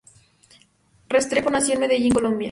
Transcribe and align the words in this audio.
Restrepo 1.09 1.51
nació 1.51 1.75
en 1.75 1.79
Medellín, 1.81 2.11
Colombia. 2.13 2.39